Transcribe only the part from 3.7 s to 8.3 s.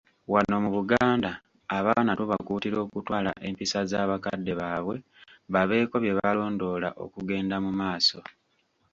za bakadde baabwe babeeko byebalondoola okugenda mumaaso.